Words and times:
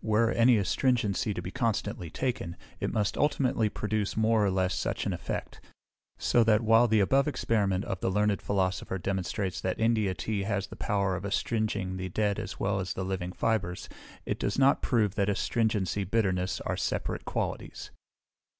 Were 0.00 0.30
any 0.30 0.58
astringent 0.58 1.16
to 1.16 1.42
be 1.42 1.50
constantly 1.50 2.08
taken, 2.08 2.56
it 2.78 2.92
must 2.92 3.18
ultimately 3.18 3.68
produce 3.68 4.16
more 4.16 4.46
or 4.46 4.50
less 4.52 4.76
such 4.76 5.06
an 5.06 5.12
effect; 5.12 5.60
so 6.18 6.44
that 6.44 6.60
while 6.60 6.86
the 6.86 7.00
above 7.00 7.26
experiment 7.26 7.84
of 7.86 7.98
the 7.98 8.08
learned 8.08 8.40
Philosopher 8.40 8.96
demonstrates 8.96 9.60
that 9.60 9.80
India 9.80 10.14
tea 10.14 10.44
has 10.44 10.68
the 10.68 10.76
power 10.76 11.16
of 11.16 11.24
astringing 11.24 11.96
the 11.96 12.08
dead 12.08 12.38
as 12.38 12.60
well 12.60 12.78
as 12.78 12.92
the 12.92 13.04
living 13.04 13.32
fibres, 13.32 13.88
it 14.24 14.38
does 14.38 14.56
not 14.56 14.82
prove 14.82 15.16
that 15.16 15.28
astringency 15.28 16.04
bitterness 16.04 16.60
are 16.60 16.76
separate 16.76 17.24
qualities. 17.24 17.90